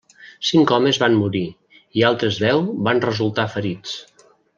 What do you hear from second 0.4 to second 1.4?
Cinc homes van